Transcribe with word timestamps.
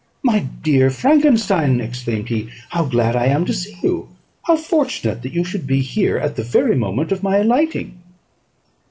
"My 0.23 0.47
dear 0.63 0.89
Frankenstein," 0.89 1.79
exclaimed 1.79 2.29
he, 2.29 2.49
"how 2.69 2.85
glad 2.85 3.15
I 3.15 3.27
am 3.27 3.45
to 3.45 3.53
see 3.53 3.77
you! 3.83 4.07
how 4.45 4.55
fortunate 4.55 5.21
that 5.21 5.33
you 5.33 5.43
should 5.43 5.67
be 5.67 5.81
here 5.81 6.17
at 6.17 6.35
the 6.35 6.43
very 6.43 6.75
moment 6.75 7.11
of 7.11 7.21
my 7.21 7.37
alighting!" 7.37 7.99